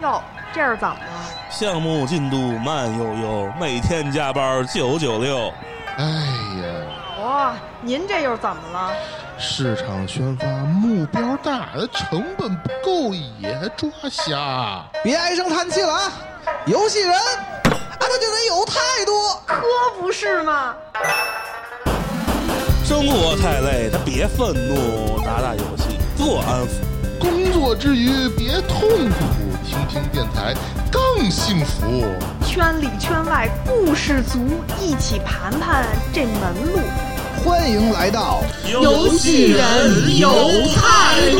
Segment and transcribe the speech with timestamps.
[0.00, 0.22] 哟，
[0.54, 1.00] 这是怎么了？
[1.50, 5.52] 项目进度慢悠悠，每天加班九九六。
[5.96, 8.92] 哎呀，哇，您这又怎么了？
[9.38, 14.84] 市场宣发目标大，成本不够也抓瞎。
[15.02, 16.12] 别唉声叹气了啊！
[16.66, 17.70] 游戏人啊，
[18.00, 18.74] 他就得有态
[19.06, 19.12] 度。
[19.46, 19.62] 可
[20.00, 20.74] 不是吗！
[22.84, 26.87] 生活太累，他别愤怒，打打游戏做安抚。
[27.28, 28.08] 工作之余
[28.38, 29.24] 别痛苦，
[29.62, 30.54] 听听电台
[30.90, 32.06] 更幸福。
[32.42, 34.38] 圈里圈外故事足，
[34.80, 36.80] 一起盘盘这门路。
[37.44, 38.40] 欢迎来到
[38.72, 40.30] 游戏人有
[40.74, 41.38] 态度。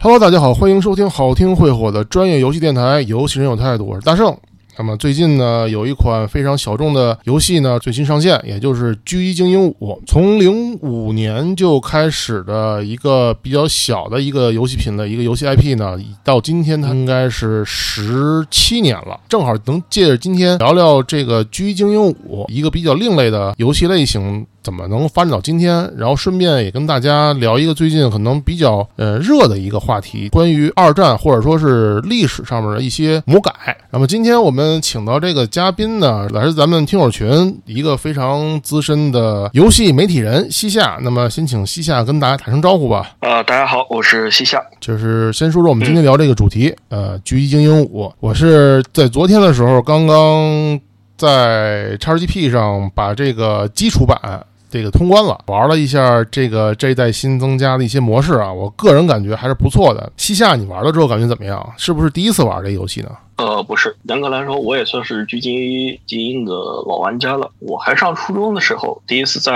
[0.00, 4.36] Hello，大家好，欢迎收听好听会火的专业游戏电台《游戏人有态度》，我是大圣。
[4.78, 9.92] 那么最近呢，有一款非常小众的游戏呢最新上线，也就是《狙击精英五》。
[10.06, 19.18] 从零五年就开始的一个比较小的一个游戏品的一个游戏 IP 呢，到今天它应该是十七年了。
[19.28, 24.46] 正好能借着今天聊聊这个《狙击精英五》，一个比较另类的游戏类型。
[24.66, 25.88] 怎么能发展到今天？
[25.96, 33.52] 然后顺便也跟大家聊一个最近可能比较呃热的一个话题，关于二战或者说是历史上面的一些魔改。
[33.92, 40.98] 那么今天我们请到这个嘉宾呢，来自咱们听友群一个非常资深的游戏媒体人西夏。
[41.00, 43.12] 那么先请西夏跟大家打声招呼吧。
[43.20, 44.60] 呃，大家好，我是西夏。
[44.80, 50.80] 就是先说说我们今天聊这个主题，呃，《狙击精英五》，我是在昨天的时候刚刚
[51.16, 54.44] 在 XGP 上把这个基础版。
[54.76, 60.12] 这个通关了，玩了一下这个这一代新增加的一些模式啊，我个人感觉还是不错的。
[60.18, 61.66] 西夏，你玩了之后感觉怎么样？
[61.78, 63.10] 是不是第一次玩这游戏呢？
[63.36, 67.50] 呃，不是，严格来说，我也算是狙击精英的老玩家了。
[67.58, 69.52] 我还上初中的时候，第一次在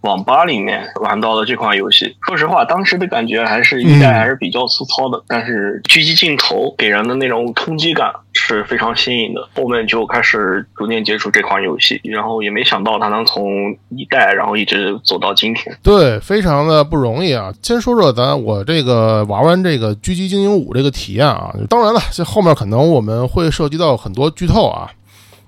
[0.00, 2.16] 网吧里面玩到了这款游戏。
[2.22, 9.48] 说实话，当时的感觉还是一代还是比较粗糙的，嗯、但是狙击镜头给人的那种冲击感是非常新颖的。
[9.54, 15.72] 后面就开始逐渐接触这款游戏，然后也没想到它能从一代，然后一直走到今天。
[15.84, 17.52] 对，非常的不容易啊。
[17.62, 23.19] 先说说咱我这个玩完这个狙击精英五这个体验啊，当然了，这后面可能我们。
[23.26, 24.90] 会涉及到很多剧透啊，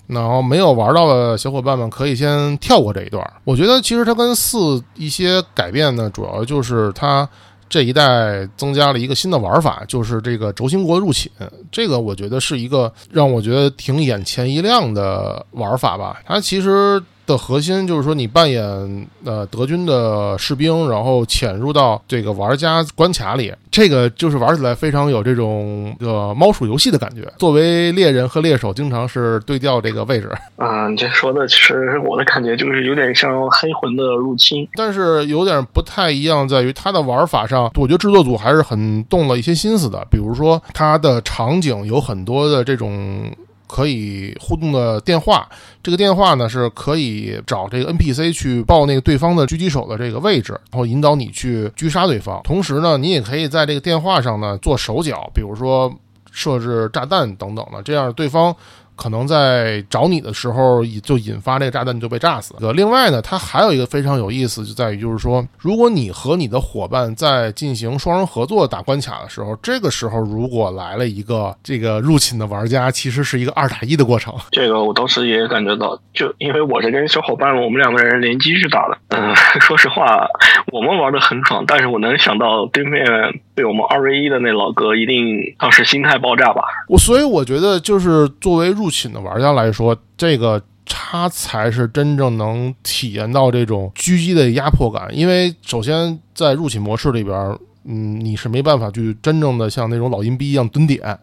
[0.07, 3.25] 然后没有玩到的小伙伴们可以先跳过这一段。
[3.43, 7.27] 我觉得其实它跟四一些改变呢，主要就是它
[7.69, 11.31] 这一代增加了一个新的玩法，就是这个轴心国入侵。
[11.71, 16.21] 这个我觉得是一个让我觉得挺眼前一亮的玩法吧。
[16.25, 17.03] 它其实。
[17.25, 18.63] 的核心就是说，你扮演
[19.23, 27.31] 呃德军的士兵，然后潜入到这个玩家关卡里，这个就是玩起来非常有这种呃猫鼠游戏的感觉。
[27.37, 30.29] 作为猎人和猎手，经常是对调这个位置。
[30.57, 40.05] 啊、嗯，你这说的其实我的感觉就是有点像黑魂的入侵，但是有点不太一样，在于它的玩法上，我觉得制作组还是很动了一些心思的。
[40.11, 43.31] 比如说，它的场景有很多的这种。
[43.67, 45.47] 可以互动的电话，
[45.81, 52.41] 这个电话呢是可以找这个 NPC 去报那个对方的狙击手的这个位置，然后引导你去狙杀对方。
[52.43, 55.93] 同时呢，你也可以在这个电话上呢做手脚，比如说
[56.31, 58.55] 设置炸弹等等的，这样对方。
[58.95, 62.71] 可能在找你的时候，就引发这个炸弹就被炸死了。
[62.73, 74.33] 另外呢，它还有一个非常有意思，就在于就是说，如果你和你的伙伴在进行双人合作打关卡的时候，这个时候如果来了一个这个入侵的玩家，其实是一个二打一的过程。
[74.51, 78.97] 这个我当时也感觉到，就因为我是跟小伙伴，我们两个人联机去打的。
[79.09, 80.27] 嗯，说实话，
[80.73, 83.05] 我们玩的很爽，但是我能想到对面
[83.53, 86.63] 被我们二 v 一的那老哥，一定当时心态爆炸吧。
[86.87, 95.07] 我所以我觉得，就是作为入侵的玩家来说，这个他才是真正能体验到这种狙击的压迫感。
[95.11, 97.37] 因为首先在入侵模式里边，
[97.85, 101.19] 嗯，你是没办法去真正的像那种老阴逼一样蹲点，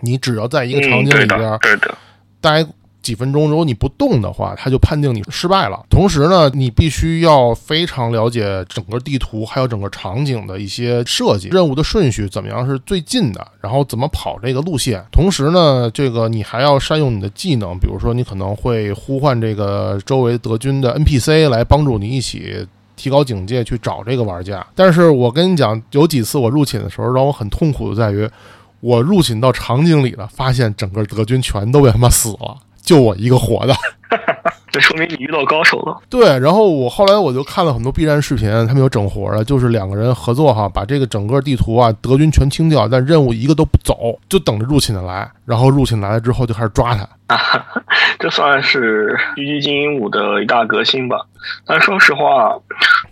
[0.00, 1.94] 你只要在一个场景里边嗯对的
[2.40, 2.64] 待
[3.04, 5.84] 几分钟，如果你不动的话，他就判定你失败了。
[5.90, 15.04] 同时呢，你必须要非常了解整个地图还有整个场景的一些设计、任务的顺序，怎么样是最近的，然后怎么跑这个路线。
[15.12, 22.66] 同时呢，这个你还要善用你的技能，比如说你可能会呼唤这个周围德军的 NPC 来帮助你一起。
[22.96, 28.30] 提高警戒去找这个玩家，但是我跟你讲，有几次我入侵的时候，让我很痛苦的在于，
[28.78, 32.56] 我入侵到场景里了，发现整个德军全都被他妈死了。
[32.84, 33.74] 就我一个活的，
[34.70, 35.98] 这说明你遇到高手了。
[36.10, 47.66] 对，然后我后来我就看了很多 B 站视频，他们有整活的，就是两个人合作哈，把这个整个地图啊德军全清掉，但任务一个都不走，就等着入侵的来，然后入侵来了之后就开始抓他，啊，
[48.20, 51.16] 这算是《狙击精英五》的一大革新吧。
[51.66, 52.54] 但说实话，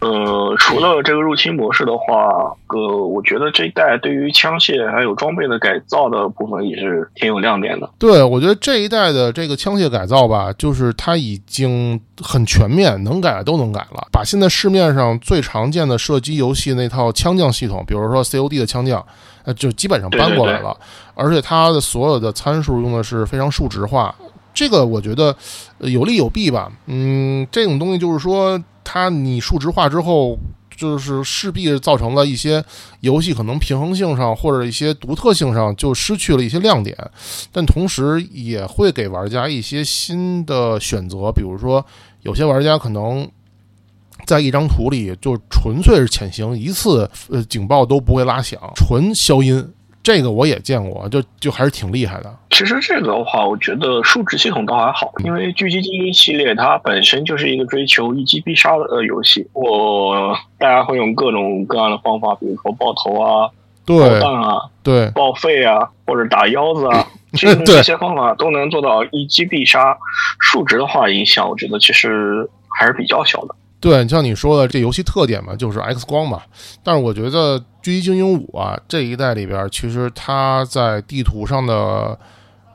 [0.02, 7.88] 呃，除了这个入侵模式的话，呃，我觉得这一代对于枪械还有装备的改造的部分也是挺有亮点的。
[8.00, 19.04] 对，我觉得这一代的这个枪械改造吧，就是它已经很全面，能改的都能改了，把现在市面上最常见的射击游戏那套枪将系统，比如说 COD 的枪将，
[19.44, 20.76] 呃，就基本上搬过来了，
[21.14, 24.12] 而且它的所有的参数用的是非常数值化。
[24.52, 25.34] 这个我觉得
[25.78, 30.38] 有利有弊吧，嗯，这种东西就是说，它你数值化之后，
[30.76, 32.64] 就是势必造成了一些
[33.00, 36.96] 游戏可能平衡性上或者一些独特性上就失去了一些亮点，
[37.52, 41.84] 但同时也会给玩家一些新的选择，比如说
[42.22, 43.30] 有些玩家可能
[44.26, 49.72] 在一张图里就纯粹是潜行，一次呃警报都不会拉响，纯消音。
[50.02, 52.34] 这个我也见过，就就还是挺厉害的。
[52.50, 59.48] 其实这个的话，我觉得数值系统倒还好，因为《狙击精英》系列它本身就是一个追求一击必杀的游戏。
[59.52, 63.48] 我大家会用各种各样的方法，比如说爆头啊、
[63.86, 69.96] 爆弹啊、对报废啊，或者打腰子啊，其实 这些方法都能做到一击必杀。
[70.40, 72.48] 数值的话，影响我觉得其实
[72.78, 73.54] 还是比较小的。
[73.82, 76.40] 对，像你说的，这游戏特点嘛，就是 X 光嘛。
[76.82, 82.18] 但是我觉得《狙击精英五》啊，这一代里边，其实它在地图上的。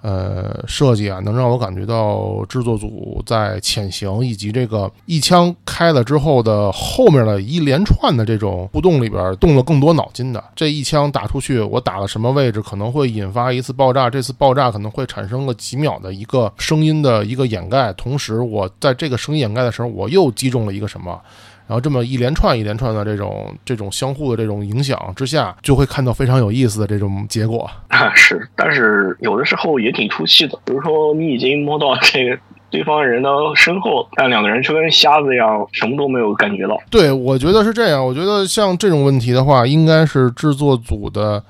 [0.02, 10.44] 呃，设计啊，能让我感觉到制作组在潜行以及这个一枪开了之后的后面的一连串的这种互动里边动了更多脑筋的。
[10.56, 21.20] 这一枪打出去，我打了什么位置，可能会引发一次爆炸，这次爆炸可能会产生个几秒的一个声音的一个掩盖，同时我在这个声音掩盖的时候，我又击中了一个什么。
[21.68, 28.10] 然后这么一连串一连串的这种这种相互的这种影响之下，就会看到非常有意思的这种结果啊。
[28.16, 30.58] 是，但是有的时候也挺出戏的。
[30.64, 36.82] 比如说，你已经摸到这个对方人的身后，但两个人却跟瞎子一样，什么都没有感觉到。
[36.90, 38.06] 对，我觉得是这样。
[38.06, 41.44] 我觉得像这种问题的话，应该是制作组的，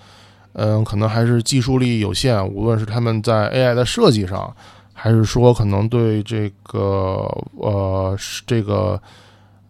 [0.53, 4.51] 嗯，可能还是技术力有限，无论是他们在 AI 的设计上，
[4.93, 8.17] 还是说可能对这个呃
[8.47, 8.99] 这个。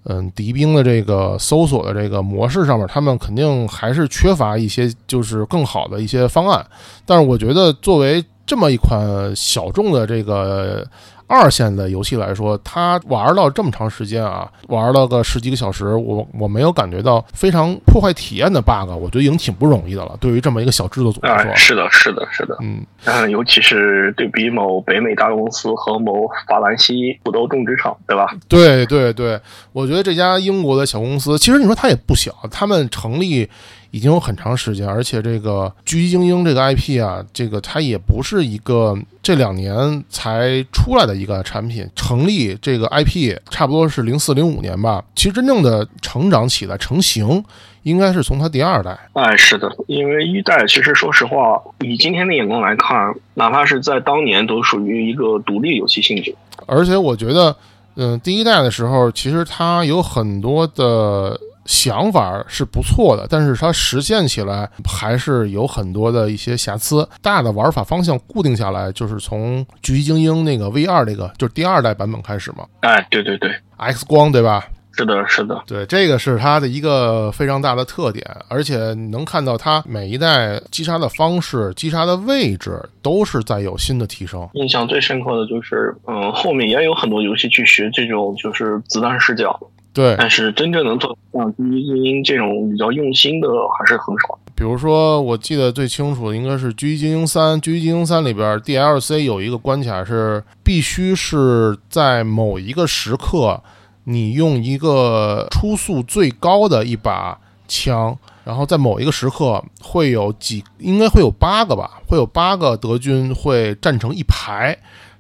[0.08, 6.66] 嗯，敌兵的这个搜索的这个模式上面，他们肯定还是缺乏一些就是更好的一些方案。
[7.06, 10.86] 但是我觉得，作为这么一款小众的这个。
[11.28, 20.18] 二线的游戏来说，他玩到这么长时间啊，玩了个十几个小时，我我没有感觉到非常破坏体验的 bug，我觉得已经挺不容易的了。
[20.22, 28.34] 对于这么一个小制作组来说，是的，是的，是的，嗯，嗯，尤其是对比某北美大公司和某法兰西土豆种植厂，对吧？
[28.48, 29.40] 对对对，
[29.74, 33.50] 我觉得这家英国的小公司，其实你说它也不小，他们成立。
[33.92, 41.90] 已经有很长时间，而且这个《狙击精英》这个 IP 啊，这个它也不是一个这两年才出来的一个产品。
[41.96, 45.04] 成立这个 IP 差不多是零四零五年吧。
[45.16, 47.44] 其实真正的成长起来、成型，
[47.84, 48.98] 应该是从它第二代。
[49.14, 56.36] 哎，是的，因为一代其实说实话，以今天的眼光来看，哪怕是在当年都属于一个独立游戏性质。
[56.66, 57.56] 而且我觉得，
[57.96, 61.40] 嗯，第一代的时候，其实它有很多的。
[61.68, 67.08] 想法是不错的，但是它实现起来还是有很多的一些瑕疵。
[67.22, 72.66] 大的玩法方向固定下来，就是从《狙击精英》那个 V 二那个，就是第二代版本开始嘛。
[72.80, 74.66] 哎，对对对，X 光对吧？
[74.94, 84.50] 是的，是的，对，这个是它的一个非常大的特点，而且能看到它每一代击杀的方式、击杀的位置都是在有新的提升。
[84.54, 89.60] 印象最深刻的就是，嗯，后面也有很多游戏去学这种就是子弹视角。
[89.98, 94.38] 对，但是真正能做像《狙击精英》这种比较用心的还是很少。
[94.54, 97.58] 比如说，我记得最清楚的应该是《狙击精英三》。
[97.58, 103.60] 《狙击精英三》里边 DLC 有一个关卡是必须是在某一个时刻，
[104.04, 107.36] 你用一个初速最高的一把
[107.68, 114.78] 枪，然后在某一个时刻会有几，应该会有八个吧，会有八个德军会站成一排。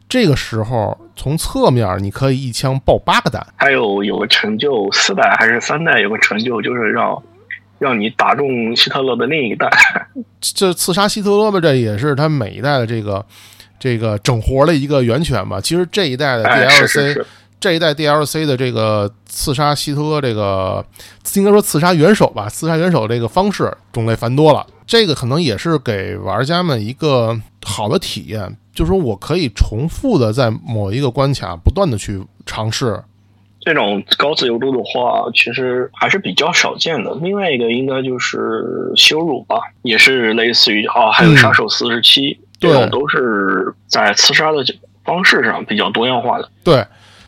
[0.10, 3.46] 这个时候，从侧面你可以一枪爆八个弹。
[3.58, 7.22] 还有有个成就，四代还是三代有个成就，就是让
[7.78, 9.70] 让你打中希特勒的另一弹。
[10.40, 13.26] 这刺杀希特勒吧，这也是他每一代的这个
[13.80, 15.60] 这个整活的一个源泉吧。
[15.60, 17.26] 其实这一代的 DLC，
[17.60, 20.86] 这一代 DLC 的这个刺杀希特勒这个
[21.36, 24.66] 应该说刺杀元首吧，刺杀元首这个方式种类繁多了。
[24.86, 28.56] 这个可能也是给玩家们一个好的体验。
[28.78, 33.02] 就是说我可以重复的在某一个关卡不断的去尝试，
[33.60, 37.12] 这种高自由度的话，其实还是比较少见的。
[37.16, 38.38] 另外一个应该就是
[38.96, 44.64] 羞辱吧，也是类似于啊，还有杀手四十七，这种都是在刺杀的
[45.04, 46.48] 方式上比较多样化的。
[46.64, 46.86] 对，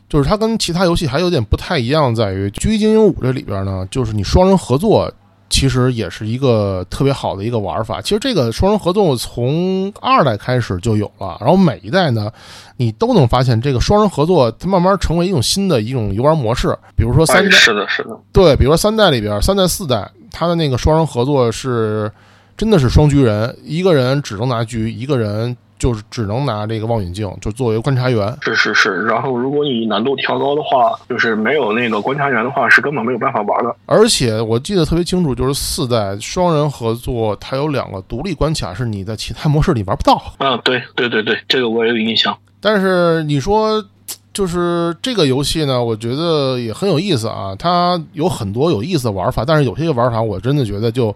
[0.07, 5.11] 就是它跟其他游戏还有点不太一样，在于《狙击精英五》这里边呢，就是你双人合作。
[5.49, 8.01] 其实也是一个特别好的一个玩法。
[8.01, 12.31] 其实这个双人合作从二代开始就有了，然后每一代呢，
[12.77, 16.77] 你都能发现这个双人合作它慢慢成为一种新的一种游玩模式。
[16.95, 22.11] 比如说三代，是的，是的，对，比如说三代里边，三代四代它的那个双人合作是
[22.55, 25.55] 真的是双狙人，一个人只能拿狙，一个人。
[25.79, 28.37] 就是只能拿这个望远镜，就作为观察员。
[28.41, 33.73] 是是是，然后如果你难度调高的话，就是没有那个观察员的话，是根本没有办法玩的。
[33.85, 40.21] 而且我记得特别清楚，就是四代双人合作，它有两个独立关卡，是你在其他模式里玩不到。
[40.39, 42.37] 嗯，对对对对，这个我也有印象。
[42.59, 43.81] 但是你说，
[44.33, 51.15] 就是这个游戏呢，我觉得也很有意思啊，它有很多有意思的玩法，但是有些玩法我真的觉得就。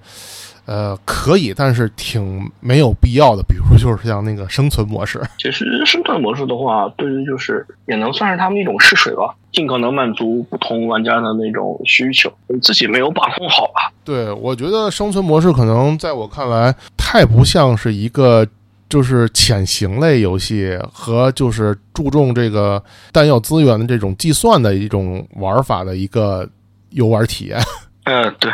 [0.66, 3.44] 呃，可以，但是挺没有必要的。
[3.44, 13.92] 比如就是像那个生存模式， 其实生存模式的话，对于就是也能算是他们一种试水吧，尽可能满足不同玩家的那种需求，自己没有把控好吧。
[14.06, 18.48] 对，我觉得生存模式可能在我看来太不像是一个
[18.90, 26.48] 就是潜行类游戏和就是注重这个弹药资源的这种计算的一种玩法的一个
[26.92, 27.60] 游玩体验。
[28.06, 28.52] 嗯，对，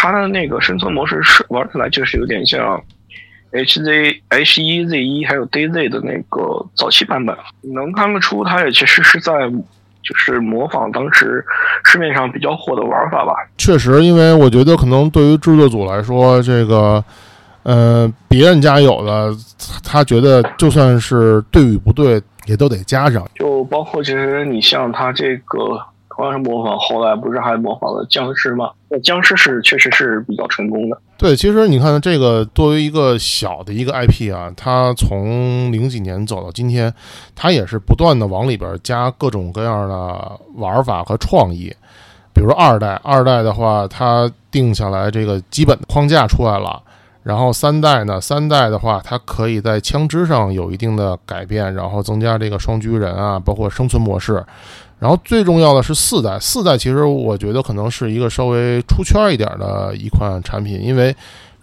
[0.00, 2.80] 它的那个生存模式是玩起来就是有点像
[3.50, 7.36] H Z H 一 Z 一还有 D Z 的那个早期版本，
[7.74, 9.32] 能看得出它也其实是在
[10.00, 11.44] 就是模仿当时
[11.84, 13.32] 市面上比较火的玩法吧。
[13.56, 17.02] 确实，因为我觉得可能对于制作组来说，这个
[17.64, 19.34] 呃别人家有的，
[19.82, 23.28] 他觉得就算是对与不对，也都得加上。
[23.34, 25.80] 就包括其实你像他这个。
[26.18, 28.72] 同样是模仿，后来不是还模仿了僵尸吗？
[28.88, 30.98] 那僵尸是确实是比较成功的。
[31.16, 36.92] 对，其实你看这个作为一个小的一个 IP 啊，它从零几年走到今天，
[37.36, 41.72] 它也是不断的往里边加各种各样的玩法和创意。
[42.34, 46.82] 比如说二代，二代的话，它定下来这个基本的框架出来了。
[47.22, 54.42] 然后三代呢，三代的话，它可以在枪支上有一定的改变，然后增加这个双狙人啊，包括生存模式。
[55.00, 61.14] 然后最重要的是四代，四代其实我觉得可能是一个稍微出圈一点的一款产品，因为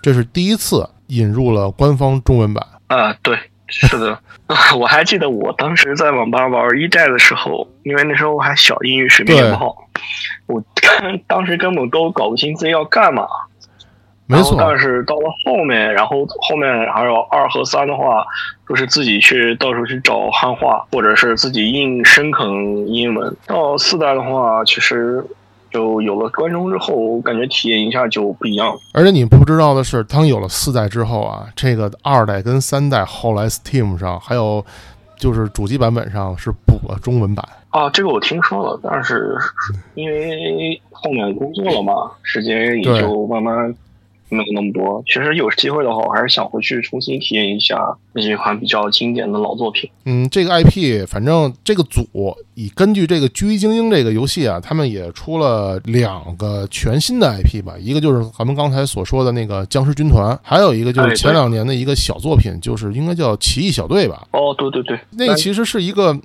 [0.01, 2.65] 这是第一次引入了官方中文版。
[2.87, 3.37] 啊，对，
[3.67, 4.17] 是的，
[4.77, 9.75] 我还记得我当时在网吧玩一代的时候，因为那时候还小，英语水平也不好，
[10.45, 10.63] 我
[11.27, 13.27] 当时根本都搞不清自己要干嘛。
[14.27, 18.25] 没错，但是到了后面，然后后面还有二和三的话，
[18.67, 22.47] 就是自己去到处去找汉化，或者是自己硬深啃
[22.87, 23.37] 英文。
[23.45, 25.23] 到四代的话，其实
[25.69, 28.75] 就有了关中之后，感觉体验一下就不一样。
[28.95, 34.65] 而且你不知道的是，当有了四代之后啊，这个二代跟三代后来 Steam 上还有
[35.17, 37.87] 就是主机版本上是补了中文版啊。
[37.91, 39.37] 这个我听说了，但是
[39.93, 43.71] 因为后面工作了嘛，时间也就慢慢。
[44.29, 47.77] 没有那么多，其实有机会的话，我还是想回去重新体验一下
[48.13, 49.89] 那几款比较经典的老作品。
[50.05, 52.07] 嗯，这个 IP，反正这个组
[52.55, 64.25] 以根据这个《狙击精英》这个游戏啊，他们也出了两个全新的 IP 吧，一个就是咱们刚才所说的那个僵尸军团，还有一个就是前两年的一个小作品，就是应该叫奇异小队吧？
[64.31, 66.17] 哦，对对对，那个其实是一个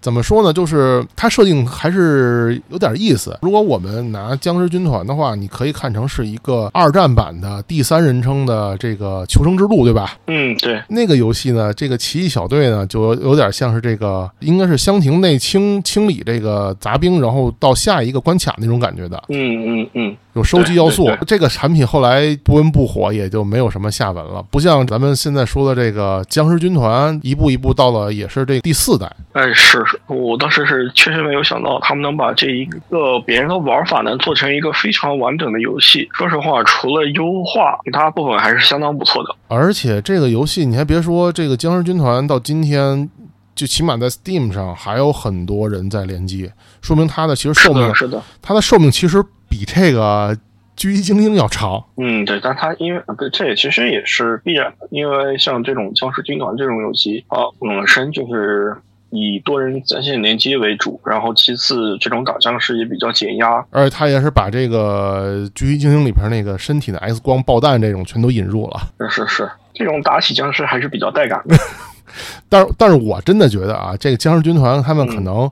[0.00, 0.52] 怎么说呢？
[0.52, 3.38] 就是它设定还是有点意思。
[3.40, 7.45] 如果我们拿僵尸军团的话，你可以看成是一个二战版的。
[7.66, 10.18] 第三人称的这个求生之路，对吧？
[10.26, 10.80] 嗯，对。
[10.88, 19.22] 那个游戏呢，这个奇异小队呢，就有点像是这个，应该是香亭内清清理这个杂兵，然后到下一个关卡那种感觉的。
[19.28, 20.16] 嗯嗯嗯。
[20.36, 24.44] 有收集要素，这个产品后来不温不火，也就没有什么下文了。
[24.50, 29.10] 不像咱们现在说的这个僵尸军团，一步一步到了也是这第四代。
[29.32, 36.06] 哎，是我当时是确实没有想到，他们能把这一个别人的玩法呢做成一个非常完整的游戏。
[36.12, 39.34] 说实话，除了优化，其他部分还是相当不错的。
[39.48, 43.08] 而且这个游戏你还别说，这个僵尸军团到今天，
[43.54, 46.50] 就起码在 Steam 上还有很多人在联机，
[46.82, 49.24] 说明它的其实寿命是的，它的寿命其实。
[49.48, 50.34] 比这个
[50.76, 58.76] 《狙击精英》要长，嗯，对，但他因为对，这也其实也是必然的，因为像这种僵尸军团这种游戏啊，本身就是
[59.10, 71.56] 以多人在线联机为主，然后其次这种打僵尸也比较解压，而且它也是把这个《狙击精英》里边那个身体的 X 光爆弹这种全都引入了，是是是，这种打起僵尸还是比较带感的，
[72.50, 75.50] 但是但是我真的觉得啊，这个僵尸军团他们可能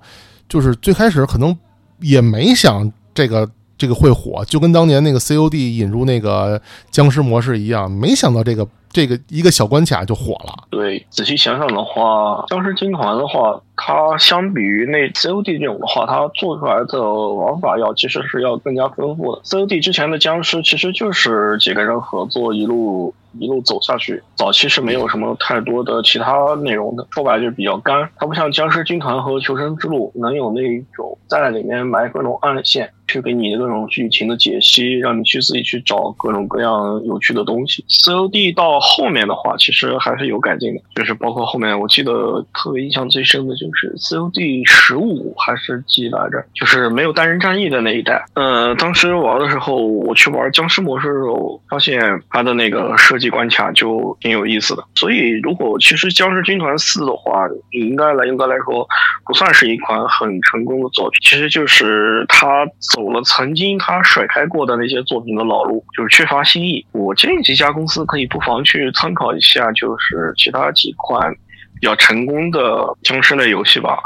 [0.50, 1.56] 就是最开始可能
[2.00, 3.48] 也没想这个。
[3.76, 10.64] 这个会火，就跟当年那个 COD 引入那个僵尸模式一样，没想到这个这个一个小关卡就火了。
[10.70, 19.42] 对，仔细想想的话，僵尸军团的话，它相比于那 COD 这种的话，它做出来的玩法要其实是要更加丰富的。
[19.42, 23.14] COD 之前的僵尸其实就是几个人合作一路。
[23.40, 28.08] 一路走下去，早期是没有什么太多的其他内容的，说白了就比较干。
[28.14, 30.60] 它不像僵尸军团和求生之路能有那
[30.94, 32.92] 种在里面埋各种暗线。
[33.06, 37.84] 去给你各种剧情的解析，让你去自己去找各种各样有趣的东西。
[37.88, 48.24] COD 到后面的话，其实还是有改进的，就是包括后面我记得特别印象最深的就是 COD 十五还是几来着，就是没有单人战役的那一代。
[48.34, 54.84] 呃，当时玩的时候，我去玩僵尸模式的时候，发现它的那个设计关卡就挺有意思的。
[54.94, 58.86] 所以，如果其实僵尸军团四的话，应该来应该来说
[59.26, 62.66] 不算是一款很成功的作品，其实就是它。
[62.94, 66.86] 走了曾经他甩开过的那些作品的老路，就是缺乏新意。
[66.92, 71.34] 我建议这家公司可以不妨去参考一下，就是其他几款
[71.80, 73.98] 比较成功的僵尸类游戏吧，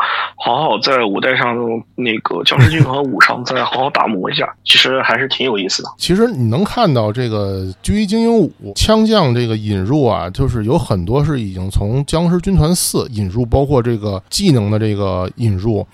[0.43, 1.55] 好好在五代上
[1.97, 5.91] 那个《僵尸军团五》上再好好打磨一下，其实还是挺有意思的。
[5.99, 15.87] 其实你能看到这个《狙击精英五》枪将这个引入啊，就是有很多是已经从《僵尸军团四》引入，包括这个技能的这个引入。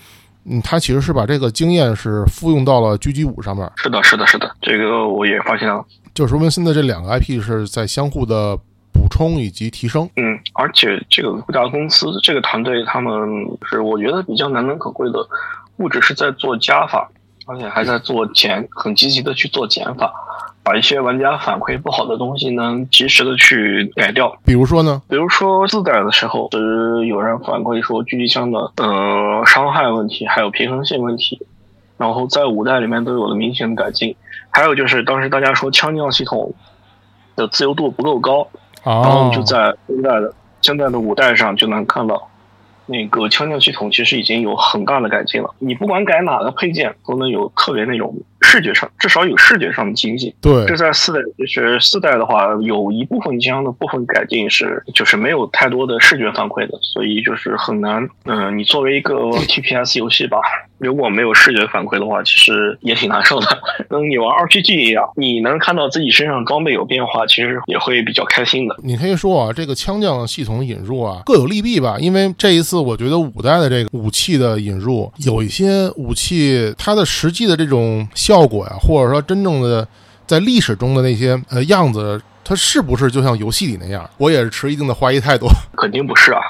[0.47, 3.71] 嗯，他其实是把这个经验是复用到了狙击五上面。
[3.77, 5.85] 是的，是的，是的，这个我也发现了。
[6.15, 8.57] 就说明现在这两个 IP 是在相互的
[8.93, 10.09] 补充以及提升。
[10.17, 13.13] 嗯，而且这个这家公司这个团队，他们
[13.69, 15.19] 是我觉得比较难能可贵的，
[15.77, 17.11] 不只是在做加法，
[17.47, 20.13] 而且还在做减，很积极的去做减法。
[20.64, 25.02] 把一些玩家反馈不好的东西能及时的去改掉，比如说呢？
[25.09, 31.38] 比如说四代的时候，是有人反馈说狙击枪的呃伤害问题，还有平衡性问题，
[31.99, 34.16] 然后在五代里面都有了明显的改进。
[34.49, 36.54] 还有就是当时大家说枪将系统
[37.37, 38.49] 的自由度不够高，
[38.83, 42.30] 然后就在现在的现在的五代上就能看到。
[42.87, 50.35] 那个枪将系统其实已经有很大的改进了，你不管改哪个配件，都能有特别那种视觉上，至少有视觉上的惊喜。
[50.41, 58.09] 对，这在四代，就是四代的话，有一部分枪的部分改进是，就是没有太多的视觉反馈的，所以就是很难。
[58.25, 60.38] 嗯，你作为一个 TPS 游戏吧。
[60.79, 63.47] 如果没有视觉反馈的话，其实也挺难受的。
[63.89, 68.77] 跟你玩 RPG 一样，你能看到自己身上装备有变化，其实也会比较开心的。
[68.83, 71.97] 你可以说啊，这个枪将系统引入啊，各有利弊吧。
[71.99, 79.87] 因为这一次，我觉得五代的这个武器的引入，有一些武器它的实际的这种效果呀，或者说真正的
[80.27, 82.21] 在历史中的那些呃样子。
[82.44, 84.09] 它是不是就像游戏里那样？
[84.18, 85.46] 我也是持一定的怀疑态度。
[85.76, 86.40] 肯定不是啊，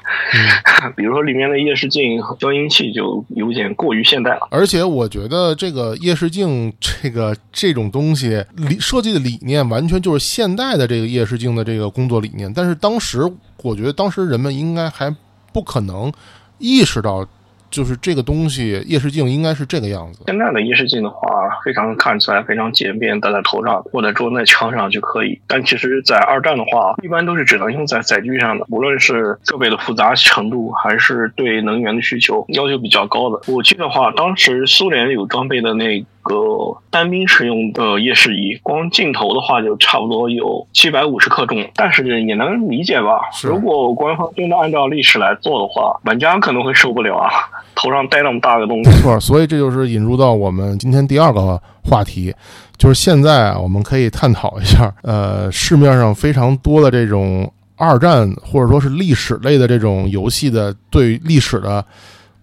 [0.96, 4.48] 比如说里面的夜视镜和消音器就有点过于现代了。
[4.50, 12.52] 而且我觉得这个夜视镜这个这种东西理设计的理念完全就是现代的这个夜视镜的这个工作理念。
[12.52, 13.20] 但是当时
[13.62, 15.14] 我觉得当时人们应该还
[15.52, 16.12] 不可能
[16.58, 17.26] 意识到。
[17.74, 20.22] 就是这个东西，夜视镜应该是这个样子。
[20.26, 21.26] 现在的夜视镜的话，
[21.64, 25.36] 非常看起来非常简便，戴在头上或者装在枪上就可以。
[25.48, 33.52] 但其实，在二战的话，一般都是只能用在载具上的，无论是设备的复杂程度，还是对能源的需求要求比较高的。
[33.52, 36.06] 我记得话，当时苏联有装备的那。
[36.24, 43.20] 个单兵使用的夜视仪，光镜头的话就差不多有七百五十克重，但是也能理解吧？
[43.42, 47.28] 如果官方真的按照历史来做的话，玩家可能会受不了啊，
[47.84, 48.90] 头上戴那么大的东西。
[48.90, 52.34] 没错，所以这就是引入到我们今天第二个话题，
[52.76, 61.84] 就是现在啊，我们可以探讨一下，呃，市面上非常多的这种二战或者说是历史类的这种游戏的对历史的。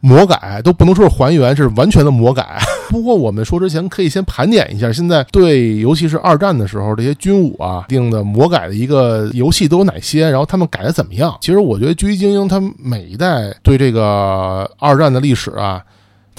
[0.01, 2.59] 魔改都不能说是还原，是完全的魔改。
[2.89, 11.37] 不过我们说之前可以先盘点一下，现在对尤其是二战的时候这些军武啊定的魔改的一个游戏都有哪些，然后他们改的怎么样？
[11.39, 15.81] 其实我觉得《狙击精英》它每一代对这个二战的历史啊。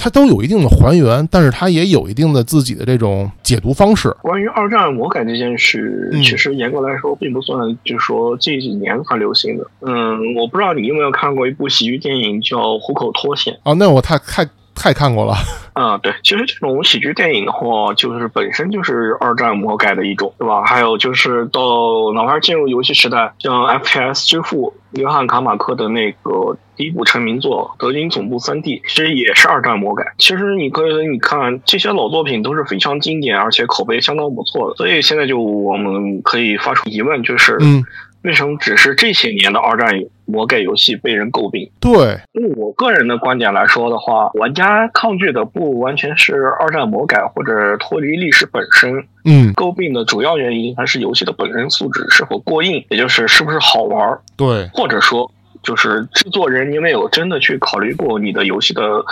[0.03, 4.13] 它都有一定的还原，但是它也有一定的自己的这种解读方式。
[4.21, 9.65] 关于二战我感觉这件事，其实严格来说并不算，就是说这几年才流行的。
[9.79, 13.75] 嗯，我不知道你有没有看过一部喜剧电影叫《虎口脱险》啊？
[13.75, 15.35] 那我太太太看过了。
[15.73, 20.63] 啊，对，其实这种喜剧电影的话，就是本身就是二战魔改的一种，对吧？
[20.65, 24.75] 还有就是到哪怕进入游戏时代，像 FPS 之父。
[24.93, 30.05] 约翰卡马克的那个第一部成名作《德军总部三 D》，其实也是二战魔改。
[30.19, 34.77] 其实你可以你看这些老作品都是非常经典，而且口碑相当不错的。
[34.77, 37.83] 所以现在就我们可以发出疑问，就是嗯，
[38.23, 39.93] 为什么只是这些年的二战
[40.27, 41.71] 魔改游戏被人诟病？
[41.81, 55.31] 对，用我个人的观点来说的话，玩家抗拒的不完全是二战魔改或者脱离历史本身，嗯，诟病的主要原因还是游戏的本身素质是否过硬，也就是是不是好玩儿，对，或者说
[55.63, 59.05] 就是制作人有没有真的去考虑过你的游戏的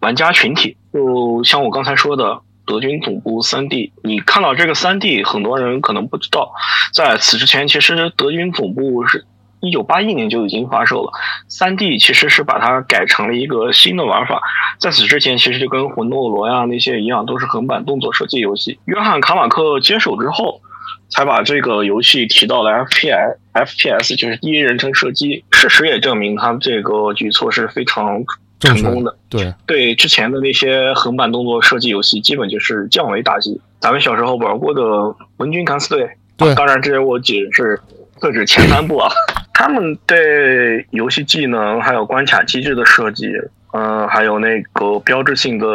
[0.00, 0.76] 玩家群体。
[0.92, 2.40] 就像我刚才说的。
[2.66, 6.52] 德军总部三 D，你看到这个三 D，很多人可能不知道，
[6.92, 9.24] 在此之前，其实德军总部是
[9.60, 11.12] 一九八一年就已经发售了。
[11.48, 14.42] 三 D 其实是把它改成了一个新的玩法，
[14.78, 18.78] 在此之前，其实就跟魂斗罗呀那些一样，都是横版动作射击游戏。
[18.84, 20.60] 约翰卡马克接手之后，
[21.08, 23.36] 才把这个游戏提到了 FPS。
[23.54, 28.22] FPS 就是第一人称射击，事实也证明他这个举措是非常
[28.60, 29.16] 成功的。
[29.28, 33.60] 对，对之前的那些横版动作射击游戏，基本就是降维打击。
[33.80, 34.82] 咱们小时候玩过的
[35.36, 36.04] 《盟军敢死队》，
[36.36, 37.78] 对啊当然这些我只是
[38.20, 39.10] 特指前三部啊。
[39.52, 43.26] 他们对游戏技能还有关卡机制的设计，
[43.72, 45.66] 嗯、还有那个标志性的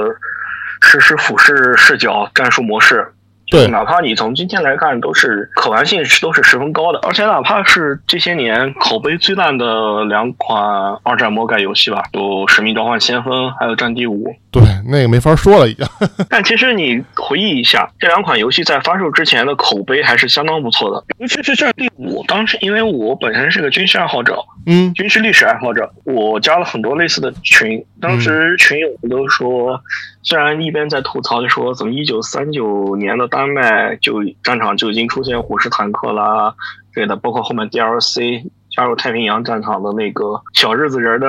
[0.81, 3.11] 实时俯视视角战术模式，
[3.51, 6.99] 对哪怕你从今天来看，都是可玩性是都是十分高的。
[7.03, 10.63] 而且哪怕是这些年口碑最烂的两款
[11.03, 15.85] 二战魔改游戏吧，有《使命召唤：先锋》还有《战地五》，对，那个没法说了，已经。
[16.29, 22.23] 但其实你回忆一下，这两款游戏在发售之前的口碑还是相当不错的，尤其是《战地五》。
[22.27, 27.83] 当时因为我本身是个军事爱好者，嗯，军事历史爱好者，我加了很多类似的群。
[27.99, 29.79] 当时群友们都说，
[30.23, 36.53] 虽然一边在吐槽，就说怎么一九三九年的丹麦就战场就已经出现虎式坦克啦
[36.93, 41.27] 之类的，包括后面 DLC 加入太平洋战场的那个小日子人的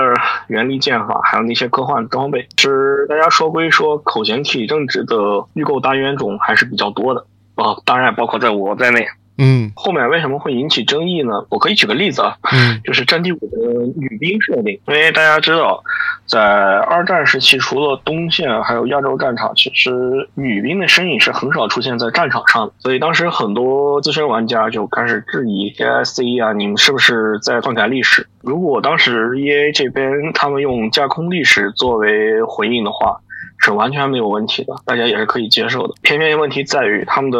[0.48, 2.46] 原力剑法，还有那些科幻装备。
[2.58, 5.16] 是大家说归说，口嫌体正直的
[5.54, 9.06] 预购大冤种还是比较多的啊，当然包括在我在内。
[9.44, 11.44] 嗯后面为什么会引起争议呢？
[11.50, 15.82] 我可以举个例子啊，嗯， 就是《战地五》的女兵设定，因为大家知道，
[16.26, 19.90] 在二战时期，除了东线还有亚洲战场，其实
[20.34, 28.28] 女兵的身影是很少出现在战场上的，所以当时很多资深玩家就开始质疑 AIC 啊，你们是不是在篡改历史？
[28.42, 33.18] 如果当时 EA 这边他们用架空历史作为回应的话，
[33.58, 35.94] 是完全没有问题的，大家也是可以接受的。
[36.02, 37.38] 偏偏问题在于他们的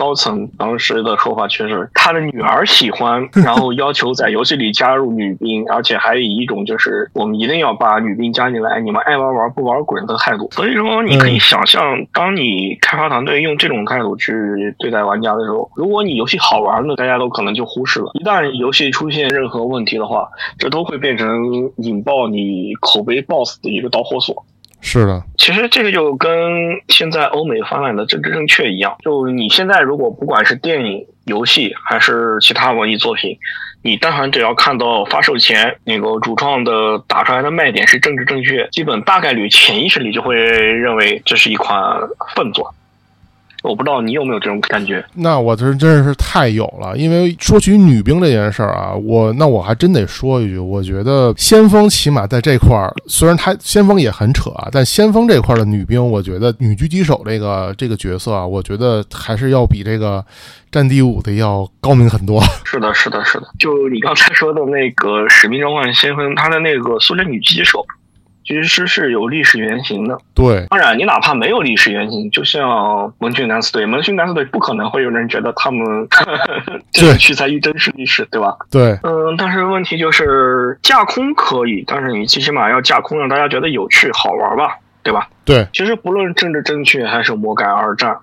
[0.00, 10.48] 高层当时的说法却是他的女儿喜欢，然后要求在游戏里加入女兵，而且还以一种就是我们一定要把女兵加进来，你们爱玩玩不玩滚的态度。
[10.56, 11.82] 所以说，你可以想象，
[12.14, 14.32] 当你开发团队用这种态度去
[14.78, 18.10] 对待玩家的时候，如果你游戏好玩呢，大家都可能就忽视了。
[18.14, 20.26] 一旦游戏出现任何问题的话，
[20.58, 21.28] 这都会变成
[21.76, 24.46] 引爆你口碑 BOSS 的一个导火索。
[24.80, 26.30] 是的，其实这个就跟
[26.88, 33.36] 现在欧美发展的政治正确一样，就你现在如果不管是电影、游戏还是其他文艺作品，
[33.82, 41.78] 你但凡只要看到发售前那个主创的打出来的卖点是政治正确，基本大概率潜意识里就会认为这是一款
[42.34, 42.74] 粪作。
[43.62, 45.04] 我不知道你有没有这种感觉？
[45.14, 60.24] 那我这真是太有了，因为说起女兵这件事儿啊，我那我还真得说一句，我觉得先锋起码在这块儿，虽然他先锋也很扯啊，但先锋这块儿的女兵，我觉得女狙击手这个这个角色啊，我觉得还是要比这个
[60.70, 62.42] 战地五的要高明很多。
[62.64, 63.46] 是的，是的，是的。
[63.58, 67.84] 就你刚才说的那个《使命召唤：先锋》，他的那个苏联女狙击手，
[68.50, 70.18] 其实是有历史原型的。
[70.34, 75.80] 对，当然，你哪怕没有历史原型，就像盟军敢死队，盟军敢死队不可能会有人觉得他们
[76.90, 78.56] 这个取材于真实历史，对吧？
[78.68, 85.28] 对，嗯，但是问题就是架空可以，但是你最起码要架空让大家觉得有趣好玩吧，对吧？
[85.44, 88.18] 对，其实不论政治正确还是魔改二战，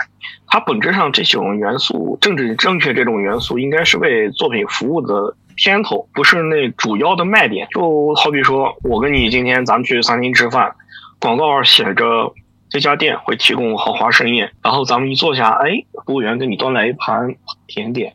[0.47, 7.67] 它本质上这种元素，政治正确这种元素，应该是为作品服务的片头，不是那主要的卖点。
[7.71, 10.73] 就好比说，我跟你今天咱们去餐厅吃饭，
[11.19, 12.33] 广告写着
[12.69, 17.35] 这家店会提供豪华盛宴，然后咱们一坐下，哎，服务员给你端来一盘
[17.67, 18.13] 甜点，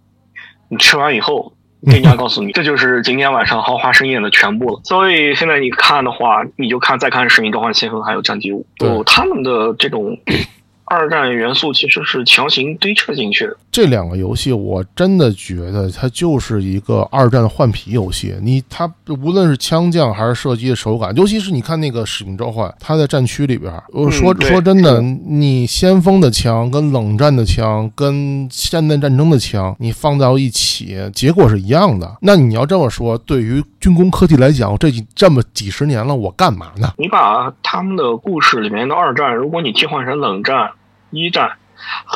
[0.71, 1.53] 你吃完以后。
[1.85, 4.81] 店家告诉你， 这就是今天晚上豪华盛宴的全部了。
[4.87, 10.17] 所以现在你看的话，你就看再看《使命召唤：先锋》还有《战地五》，对就他们的这种
[10.93, 13.57] 二战元素其实是强行堆砌进去的。
[13.71, 18.35] 这两个游戏，我真的觉得它就是一个二战换皮游戏。
[18.43, 32.17] 你它无论是枪将还是射击的手感，尤其是你看那个《使命召唤》，它在战区里边，我说对说真的，你先锋的枪跟冷战的枪跟现代战争的枪，你放到一起，结果是一样的。
[32.21, 36.93] 那你要这么说，对于军工科技来讲，这几这么几十年了，我干嘛呢？
[36.99, 40.71] 你把他们的故事里面的二战，如果你替换成冷战、
[41.13, 41.49] 一战，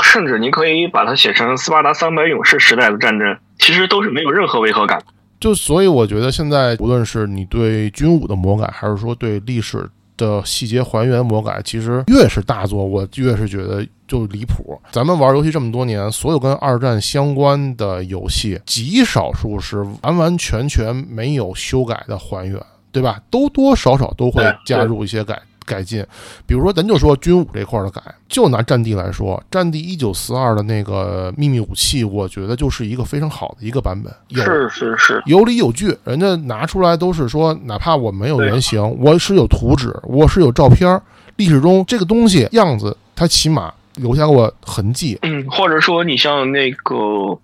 [0.02, 5.00] 甚至你可以把它写成斯巴达三百勇士时代的战争，其实都是没有任何违和感。
[5.38, 14.80] 就所以我觉得现在无论是你对军武的魔改，还是说对历史的细节还原魔改，其实越是大作，我越是觉得就离谱。
[14.90, 22.58] 咱们玩游戏这么多年，所有跟二战相关的游戏，极少数是完完全全没有修改的还原，
[22.90, 23.20] 对吧？
[23.30, 25.38] 都多少少都会加入一些改。
[25.66, 26.02] 改进，
[26.46, 41.02] 比如说，咱就说军武这块儿的改，就拿战地来说，战地一九四二的那个秘密武器，我觉得就是一个非常好的一个版本，有是是是，有理有据，人家拿出来都是说，哪怕我没有原型，我是有图纸，我是有照片儿，
[41.36, 45.18] 历史中这个东西样子，它起码留下过痕迹。
[45.22, 46.94] 嗯，或者说你像那个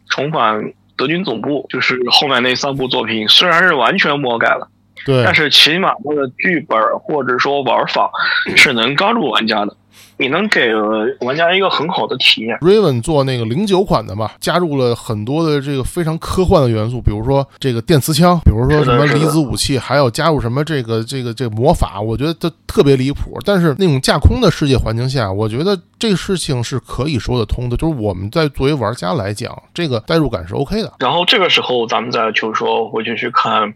[0.08, 4.68] 重返德军总部，就是后面那三部作品，虽然是完全魔改了，
[5.04, 8.10] 对但，是起码它的剧本或者说玩法
[8.56, 9.76] 是能抓住玩家的，
[10.16, 10.72] 你能给
[11.20, 12.56] 玩家一个很好的体验。
[12.58, 23.38] Raven 做那个零九款的嘛，加入了很多的这个非常科幻的元素，比如说这个电磁枪，比如说什么离子武器，还有加入什么这个这个这个魔法，我觉得它特别离谱。
[23.44, 30.92] 但是那种架空的世界环境下，我觉得这个事情是可以说得通的，就是我们在作为玩家来讲，这个代入感是 OK 的。
[30.98, 33.72] 然后这个时候，咱们再就是说回去去看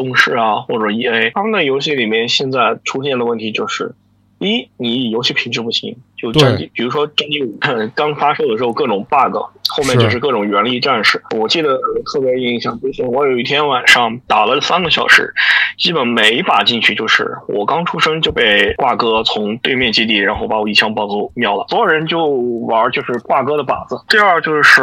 [0.00, 3.92] 动视啊或者 E A 他们的游戏里面现在出现的问题就是，
[4.38, 7.58] 一你游戏品质不行，就战地，比如说战地五
[7.94, 9.36] 刚发售的时候各种 bug，
[9.68, 11.22] 后面就是各种原力战士。
[11.36, 11.78] 我记得
[12.10, 15.34] 特别印象，就是我有一天晚上打了三个小时，
[15.76, 22.26] 基本每一把进去就是我刚出生就被挂哥从对面基地，然后把我一枪爆头秒了，所有人就
[22.66, 24.02] 玩就是挂哥的靶子。
[24.08, 24.82] 第二就是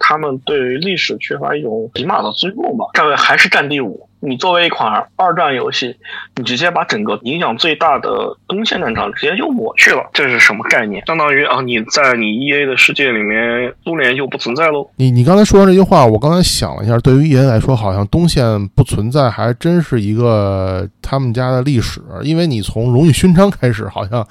[0.00, 2.86] 他们对于历史缺乏一种起码的尊重吧。
[2.94, 5.96] 这个还是战地五，你作为一款二战游戏，
[6.36, 11.04] 你直接把整个影响最大的东线战场直接就抹去了，这是什么概念？
[11.06, 14.88] 相当于啊，你在你 E A 的世界里面，苏联就不存在喽。
[14.96, 22.00] 你你刚才说完这句话，我刚才想了一下，对于 EA 来说，好像东线不存在，还真是一个他们家的历史。
[22.22, 24.24] 因为你从荣誉勋章开始，好像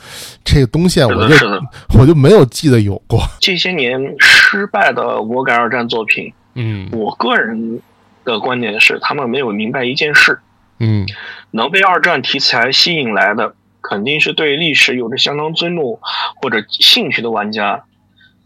[0.43, 1.35] 这个东线，我就。
[1.99, 3.19] 我就没有记得有过。
[3.39, 7.79] 这些年失败的我改二战作品，嗯我个人
[8.25, 10.39] 的观点是，他们没有明白一件事：
[10.79, 11.05] 嗯
[11.51, 15.99] 能被二战题材吸引来的，肯定是对历史有着相当尊重
[16.41, 17.83] 或者兴趣的玩家。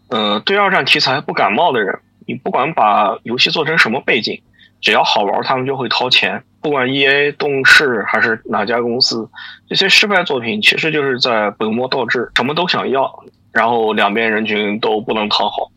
[0.08, 4.40] 呃，对二战题材不感冒的人，你不管把游戏做成什么背景，
[4.80, 6.42] 只要好玩，他们就会掏钱。
[6.60, 9.28] 不管 E A、动视还是哪家公司，
[9.68, 15.70] 这些失败作品其实就是在本末倒置，什么都想要，然后两边人群都不能讨好。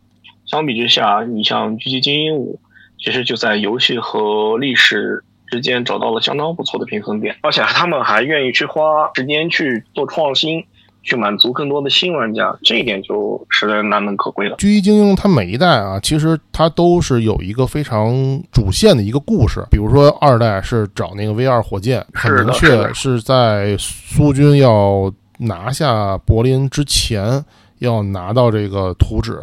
[0.47, 2.59] 相比之下，你像《狙击精英五》，
[3.03, 10.63] 其实就在游戏和历史之间找到了相当不错的平衡点，而且他们还愿意去花时间去做创新，
[11.01, 14.57] 去满足更多的新玩家，这一点就实在难能可贵了。
[14.57, 18.13] 狙击精英它每一代啊，其实它都是有一个非常
[18.51, 19.65] 主线的一个故事。
[19.71, 27.43] 比如说二代是找那个 V 二火箭，很明确是在苏军要拿下柏林之前
[27.79, 29.41] 要拿到这个图纸。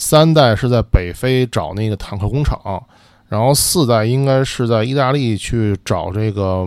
[0.00, 2.82] 三代是在北非找那个坦克工厂，
[3.28, 6.66] 然后四代应该是在意大利去找这个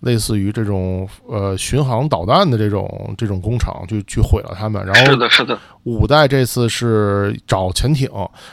[0.00, 4.84] 类似于这种呃巡航导弹的这种这种工厂，去去毁了他们。
[4.84, 8.06] 然后是的，是的，五代这次是找潜艇，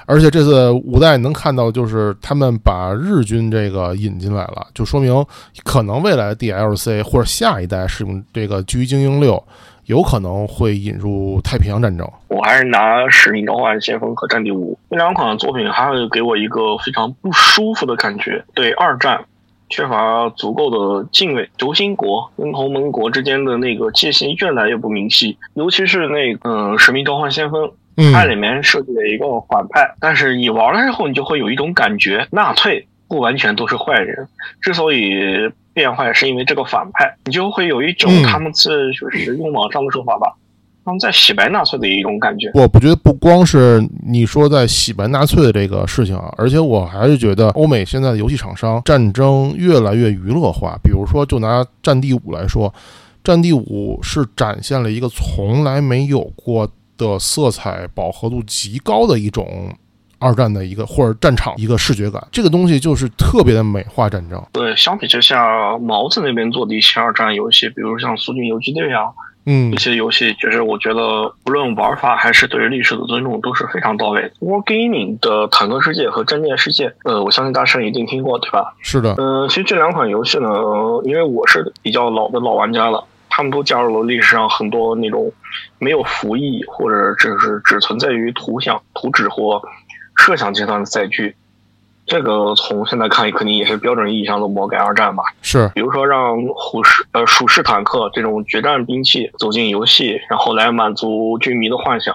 [0.05, 5.13] 而且这次五代能看到，就是他们把日军这个引进来了，就说明
[5.65, 9.33] 可能未来的 DLC 或者下一代是用这个《狙击精英六》，
[9.85, 12.09] 有可能会引入太平洋战争。
[12.27, 19.25] 我还是拿《使命召唤：先锋》和《战地五》这两款作品，还会给我一个非常不舒服的感觉，对二战
[19.69, 21.49] 缺乏足够的敬畏。
[21.57, 27.63] 轴心国跟同盟国之间的那个界限越来越不明晰，尤其是那个嗯，《使命召唤：先锋》。
[27.97, 34.27] 嗯它里面设计了一个反派，但是你玩了之后，你就会有一种感觉，纳粹不完全都是坏人，
[34.59, 40.33] 之所以变坏，是因为这个反派，你就会有一种嗯他们是就是用网上的说法吧，
[40.85, 42.49] 他们在洗白纳粹的一种感觉。
[42.53, 50.79] 我不觉得不光是你说在洗白纳粹的这个事情啊，而且我还是觉得欧美现在的游戏厂商战争越来越娱乐化。
[50.81, 52.69] 比如说，就拿《战地五》来说，
[53.21, 59.73] 《战地五》是展现了一个从来没有过的色彩饱和度极高的一种
[60.25, 64.43] 二战的一个或者战场一个视觉感，这个东西就是特别的美化战争。
[64.51, 69.13] 对，相比之下，毛子那边做的一些二战游戏，比如像《苏军游击队》啊，
[69.45, 74.31] 嗯一，些游戏，就是我觉得无论玩法还是对于历史的尊重都是非常到位的。
[74.39, 78.73] War Gaming 的《坦克世界》和《战舰世界》，呃，我相信大圣一定听过，对吧？
[78.81, 85.31] 是的，呃，其实这两款游戏呢，呃因为我是比较老的老玩家了，他们都加入了历史上很多那种
[85.77, 89.61] 没有服役或者只是只存在于图像、图纸或
[90.15, 91.35] 设想阶段的载具。
[92.05, 95.23] 这个从现在看，肯定也是标准意义上的魔改二战吧。
[95.41, 102.13] 是比如说让虎式呃鼠式坦克这种决战兵器走进游戏，然后来满足军迷的幻想。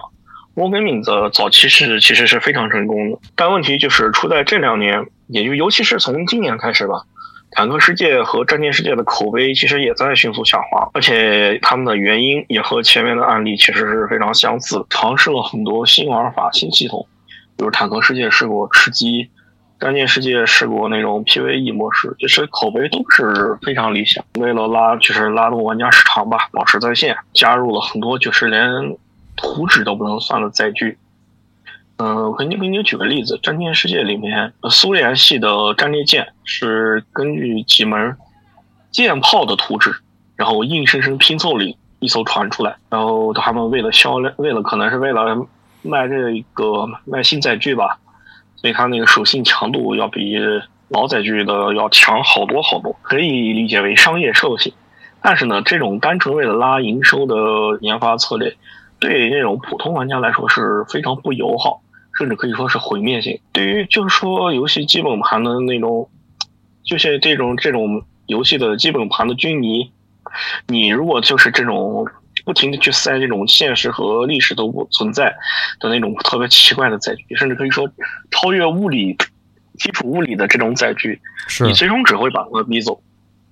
[0.55, 7.03] Wargaming 的早期是其实是非常成功的，但问题就是出在这两年，也就尤其是从今年开始吧，
[7.51, 17.05] 坦克世界和战舰世界的口碑其实也在迅速下滑，而且他们的原因也和前面的案例其实是非常相似，尝试了很多新玩法、新系统，
[17.57, 19.29] 比如坦克世界试过吃鸡。
[19.79, 24.23] 战舰世界试过那种 PVE 模式，就是口碑都是非常理想。
[24.39, 28.95] 为了拉就是拉动玩家时长吧，保持在线，加入了很多就是连
[29.35, 30.99] 图纸都不能算的载具。
[31.97, 38.15] 嗯、我给你给你举个例子，战舰世界里面苏联系的战列舰是根据几门
[38.91, 39.95] 舰炮的图纸，
[40.35, 41.65] 然后硬生生拼凑了
[41.97, 45.35] 一艘船出来，然后他们为了销量，为了可能是为了
[45.81, 47.99] 卖这个卖新载具吧。
[48.55, 50.37] 所以它那个属性强度要比
[50.89, 54.71] 老载具的要强好多好多，可以理解为商业兽性。
[55.19, 57.35] 但是呢，这种单纯为了拉营收的
[57.81, 58.55] 研发策略，
[58.99, 61.81] 对那种普通玩家来说是非常不友好，
[62.17, 63.39] 甚至可以说是毁灭性。
[63.51, 66.09] 对于就是说游戏基本盘的那种，
[66.83, 69.91] 就是这种这种游戏的基本盘的军迷，
[70.67, 72.05] 你如果就是这种
[72.45, 75.35] 不停的去塞这种现实和历史都不存在
[75.79, 77.89] 的那种特别奇怪的载具，甚至可以说
[78.29, 79.17] 超越物理
[79.77, 81.19] 基础物理的这种载具，
[81.65, 83.01] 你最终只会把它逼走。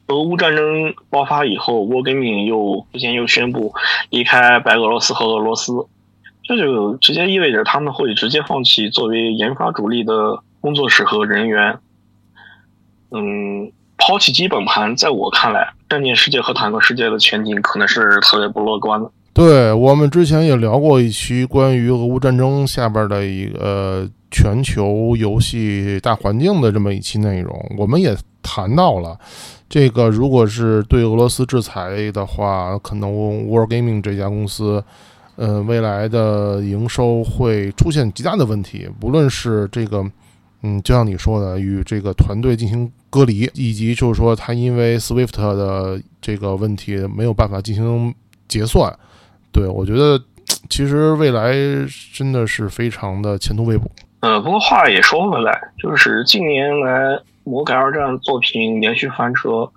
[0.07, 3.73] 俄乌战争爆发以后，Wargaming 又之前又宣布
[4.09, 5.85] 离开白俄罗斯和俄罗斯，
[6.43, 11.77] 这就直接意味着他们会直接放弃作为研发主力的工作室和人员。
[13.11, 19.11] 嗯，抛弃基本盘，在我看来，战舰世界和坦克世界的前景可能是特别不乐观的。
[19.33, 29.17] 对我们之前也聊过一期关于俄乌战争下边的一个、全球游戏大环境的这么一期内容，我们也谈到了
[29.69, 33.11] 这个，如果是对俄罗斯制裁的话，可能
[33.47, 34.83] Wargaming 这家公司。
[35.35, 40.03] 呃，未来的营收会出现极大的问题，不论是这个，
[40.61, 48.13] 嗯，就像你说的，与这个团队进行隔离，以及就是说他因为 Swift 的这个问题没有办法进行
[48.47, 48.93] 结算，
[49.51, 50.21] 对我觉得
[50.69, 51.53] 其实未来
[52.13, 53.89] 真的是非常的前途未卜。
[54.19, 59.69] 呃，不过话也说回来，就是近年来魔改二战作品连续翻车，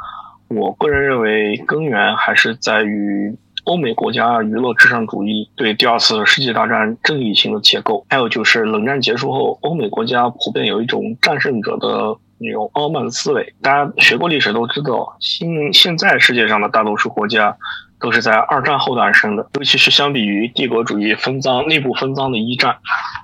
[0.48, 3.36] 我个人认为根源还是在于。
[3.64, 13.54] 欧美国家娱乐至上主义对第二次世界大战正义性的解构，还有就是冷战结束后，欧美国家普遍有一种战胜者的那种傲慢思维。
[13.62, 17.56] 大家学过历史都知道，现现在世界上的大多数国家
[18.00, 22.76] 都是在二战后诞生的，尤其是相比于帝国主义分赃、内部分赃的一战，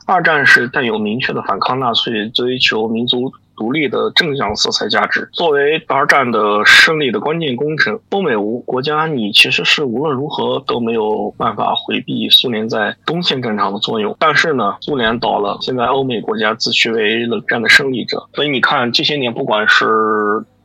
[0.07, 3.33] 二战是带有明确的反抗纳粹、追求民族。
[3.59, 14.16] 独立的正向色彩价值，作为二战的胜利的关键工程，欧美无国家你其实是无论如何都没有办法回避苏联在东线战场的作用。
[14.21, 19.87] 但是呢，苏联倒了，现在欧美国家自诩为冷战的胜利者，所以你看这些年，不管是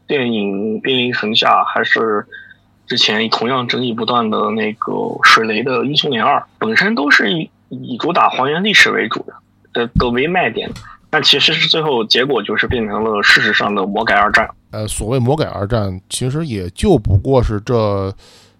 [0.06, 2.26] 电影《兵临城下》，还是
[2.86, 4.92] 之前同样争议不断的那个
[5.24, 9.34] 水雷的《英雄连二》，本身都是以以主打还原历史为主的，
[9.74, 10.70] 呃，的为卖点。
[11.14, 14.50] 但其实是最后结果就是变成了事实上的魔改二战。
[14.72, 18.12] 呃，所谓魔改二战，其实也就不过是这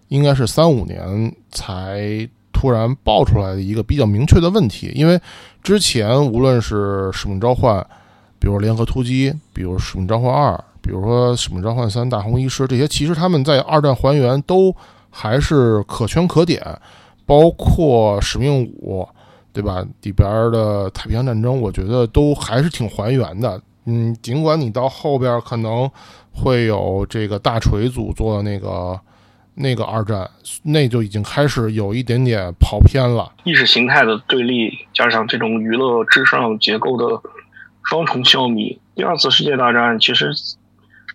[0.06, 4.92] 应该是三五年才突然爆出来的一个比较明确的问题。
[4.94, 5.20] 因为
[5.64, 7.84] 之前无论是使命召唤，
[8.38, 14.72] 比如联合突击，比如使命召唤二，比如说使命召唤三大红医师这些，其实他们在二战还原都
[15.10, 16.62] 还是可圈可点，
[17.26, 19.04] 包括使命五。
[19.54, 19.86] 对吧？
[20.02, 23.62] 里边的太平洋战争，我觉得都还是挺还原的。
[23.86, 25.88] 嗯，尽管你到后边可能
[26.32, 28.98] 会有这个大锤组做的那个
[29.54, 30.28] 那个二战，
[30.64, 33.32] 那就已经开始有一点点跑偏了。
[33.44, 37.22] 意识形态的对立，加上这种娱乐至上结构的
[37.84, 40.32] 双重消弭，第二次世界大战其实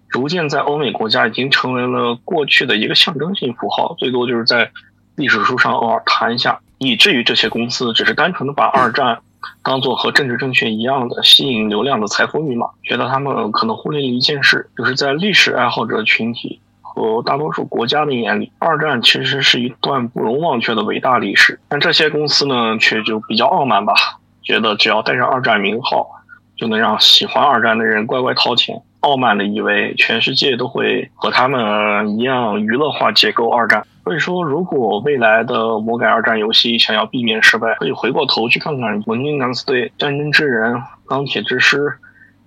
[0.07, 4.71] 逐渐在欧美国家已经成为了过去的一个象征性符号，最多就是在
[5.15, 6.61] 历史书上偶尔谈一下。
[6.79, 9.19] 以至于这些公司只是单纯的把二战
[9.63, 21.59] 当做和政治正确一样的吸引流量的财富密码，觉得他们可能忽略了一件事，就是在历史爱好者群体和大多数国家的眼里，二战其实是一段不容忘却的伟大历史。
[21.69, 23.93] 但这些公司呢，却就比较傲慢吧，
[24.41, 26.09] 觉得只要带上二战名号，
[26.57, 28.81] 就能让喜欢二战的人乖乖掏钱。
[29.01, 33.85] 傲慢的以为全世界都会和他们一样娱乐化解构二战。
[34.03, 40.73] 所以说，如果未来的魔改二战游戏想要避免失败，可以回过头去看看《文明敢死队》《战争之人》
[41.05, 41.77] 《钢铁之师》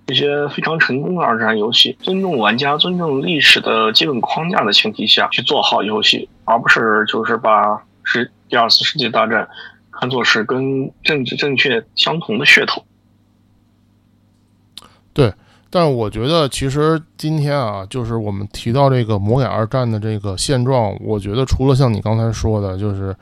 [0.05, 9.47] 这些非常成功的二战游戏，尊重玩家、尊重历史的基本框架的前提下去做好游戏，而不是就是把是第二次世界大战
[9.89, 12.83] 看作是跟政治正确相同的噱头。
[15.73, 15.81] 对。
[15.81, 23.15] 但我觉得，其实今天啊，就是我们提到这个魔改二战的这个现状，我觉得除了像你刚才说的，就是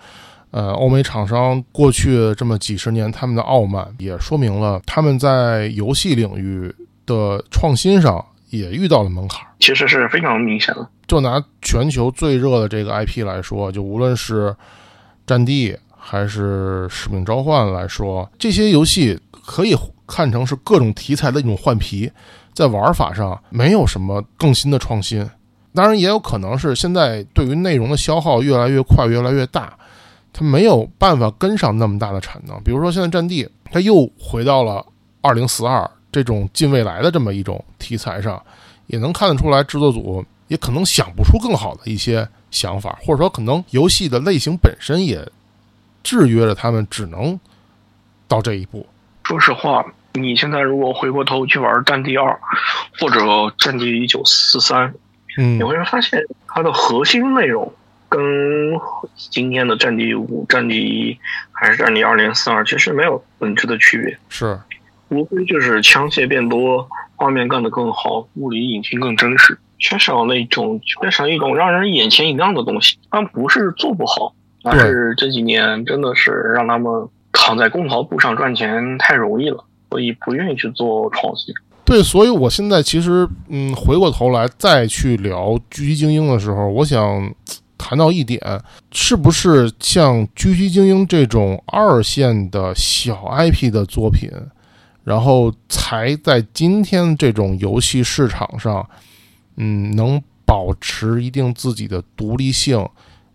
[0.52, 6.70] 呃，欧美厂商过去这么几十年他们的傲慢，也说明了他们在游戏领域
[7.06, 9.47] 的创新上也遇到了门槛。
[9.62, 10.86] 其实是非常明显的。
[11.08, 14.49] 就拿全球最热的这个 IP 来说，就无论是
[15.26, 19.74] 《战地》还是《使命召唤》来说，这些游戏可以
[20.06, 22.12] 看成是各种题材的一种换皮。
[22.54, 25.28] 在玩法上没有什么更新的创新，
[25.74, 29.74] 当然也有可能是现在对于内容的消耗越来越快、越来越大，
[30.34, 32.62] 它没有办法跟上那么大的产能。
[32.64, 34.86] 比如说现在《战地》，它又回到了
[35.22, 38.41] 二零四二这种近未来的这么一种题材上，
[38.88, 45.26] 也能看得出来制作组也可能想不出更好的一些想法，或者说可能游戏的类型本身也
[46.04, 47.39] 制约着他们，只能
[48.28, 48.86] 到这一步。
[49.24, 49.86] 说实话。
[50.14, 52.30] 你现在如果回过头去玩《战地二》
[52.99, 53.20] 或者
[53.57, 54.89] 《战地一九四三》，
[55.38, 57.74] 嗯，你会发现它的核心内容
[58.09, 58.22] 跟
[59.16, 61.14] 今天的《战地五》《战地一》
[61.51, 64.59] 还是《战地二零四二》其实没有本质的区别，是
[65.07, 72.97] 无非就是枪械变多，画面干得更好，物理引擎更真实，缺少那种缺少一种让人眼前一亮的东西。
[73.09, 74.34] 他们不是做不好，
[74.66, 79.64] 而是这几年真的是让他们躺在功劳簿上赚钱太容易了。
[79.92, 81.54] 所以不愿意去做创新。
[81.84, 87.30] 对，所以我现在其实，嗯，回过头来再去聊《狙击精英》的时候，我想
[87.78, 88.39] 谈到一点，
[88.94, 94.32] 是不是像《狙击精英》这种二线的小 IP 的作品，
[95.04, 98.88] 然后才在今天这种游戏市场上，
[99.58, 102.88] 嗯，能保持一定自己的独立性？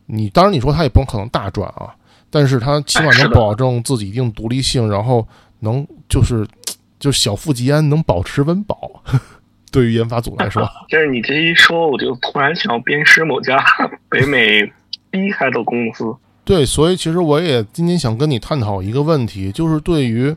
[0.07, 1.95] 你当然你说它也不可能大赚啊，
[2.31, 5.29] 但是它起码能保证自己一定独立性，然后。
[5.61, 6.47] 能就是，
[6.99, 9.03] 就小富即安，能保持温饱。
[9.73, 13.63] 对于研发组来说， 就是你这一说，我就突然想鞭尸某家
[14.09, 14.63] 北美
[15.11, 16.05] B 开的公司。
[16.45, 20.35] 对，所以其实我也今天想跟你探讨一个问题，就是对于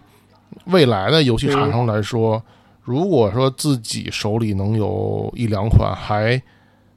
[0.66, 2.44] 未来的游戏厂商来说，
[2.82, 6.42] 如果说自己手里能有一两款还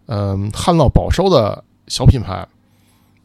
[0.07, 2.45] 嗯旱涝保收的小品牌，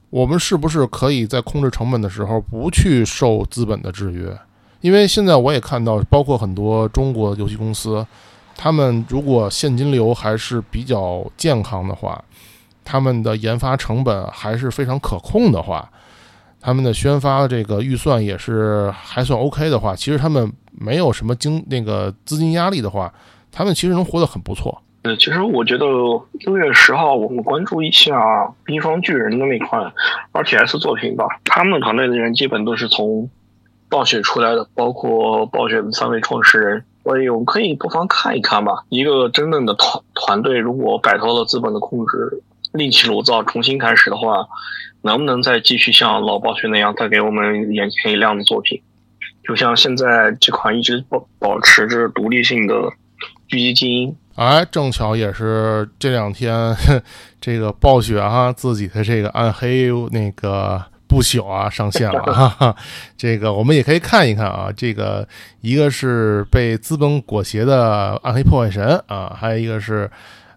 [0.09, 4.37] 我们是不是可以在控制成本的时候不去受资本的制约？
[4.81, 8.05] 因为现在我也看到，包括很多中国游戏公司，
[8.55, 12.23] 他们如果现金流还是比较健康的话，
[12.85, 15.89] 他们的研发成本还是非常可控的话，
[16.61, 23.11] 他们的宣发这个预算也是还算 OK 的话，其实他们没有什么经那个资金压力的话，
[23.51, 24.81] 他们其实能活得很不错。
[25.03, 28.15] 呃，其实我觉得六月十号我们关注一下
[28.63, 29.91] 《冰霜巨人》的那款
[30.33, 33.27] RTS 作品吧，他们团队的人基本都是从。
[33.89, 38.83] 暴雪出来的，包括暴雪的三位创始人，所以我们可以不妨看一看吧。
[38.89, 44.45] 一个真正的团团队，如果摆脱了资本的控制，另起炉灶，重新开始的话，
[45.03, 48.81] 能不能再继续像老暴雪那样，带给我们眼前一亮的作品？
[49.47, 52.75] 就像现在这款一直保保持着独立性的
[53.49, 56.75] 《狙击精英》，哎，正巧也是这两天，
[57.39, 60.83] 这个暴雪哈自己的这个暗黑那个。
[61.07, 62.75] 不朽啊，上线了哈哈，
[63.17, 64.69] 这个我们也可以看一看啊。
[64.75, 65.25] 这个
[65.61, 70.11] 一个是被资本裹挟的《暗黑破坏神》啊，还有一个是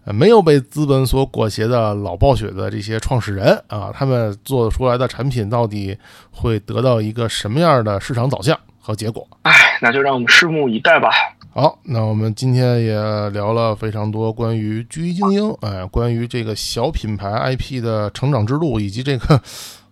[0.05, 5.97] 没有被资本所裹挟的老暴雪的这些创始人啊，他们做出来的产品到底
[6.31, 9.25] 会得到一个什么样的市场导向和结果？
[9.43, 11.09] 哎，那就让我们拭目以待吧。
[11.53, 12.93] 好，那我们今天也
[13.29, 19.41] 聊了非常多关于《狙击精英》哎，关于这个小品牌 IP 的成长之路，以及这个。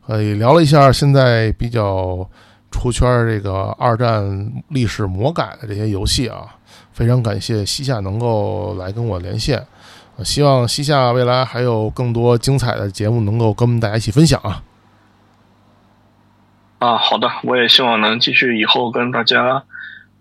[0.09, 2.27] 呃，也聊了一下现在比较
[2.71, 6.47] 出圈这个二战历史魔改的这些游戏啊，
[6.91, 9.63] 非常感谢西夏能够来跟我连线，
[10.23, 14.63] 希望西夏未来还有更多精彩的节目能够跟我们大家一起分享啊。
[16.79, 19.63] 啊，好的，我也希望能继续以后跟大家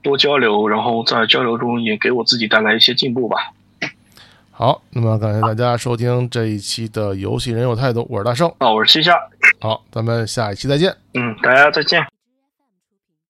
[0.03, 3.55] 多交流，然后在交流中也给我自己带来一些进步吧。
[4.59, 8.53] 好，那么感谢大家收听这一期的游戏人有态度，我是大圣。
[8.59, 9.17] 啊，我是西夏，
[9.61, 10.93] 好，咱们下一期再见。
[11.15, 12.05] 嗯，大家再见。